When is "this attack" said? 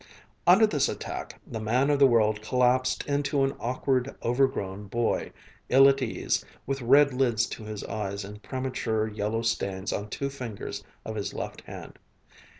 0.65-1.39